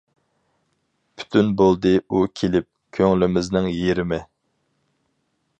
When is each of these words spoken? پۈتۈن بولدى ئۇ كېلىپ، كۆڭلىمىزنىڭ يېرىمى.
پۈتۈن 1.19 1.51
بولدى 1.61 1.93
ئۇ 2.09 2.23
كېلىپ، 2.41 2.67
كۆڭلىمىزنىڭ 2.99 3.71
يېرىمى. 3.77 4.23